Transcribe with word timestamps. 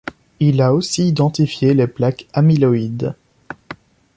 Il 0.39 0.63
a 0.63 0.73
aussi 0.73 1.09
identifié 1.09 1.75
les 1.75 1.85
plaques 1.85 2.25
amyloïdes. 2.33 3.13